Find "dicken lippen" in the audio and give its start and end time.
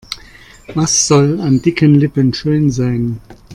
1.61-2.33